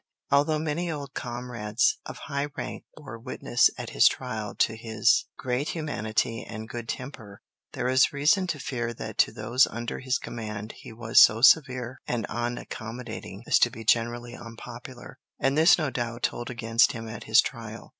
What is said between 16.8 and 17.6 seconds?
him at his